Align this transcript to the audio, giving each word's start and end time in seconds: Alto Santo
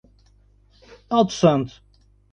Alto 1.11 1.29
Santo 1.29 1.73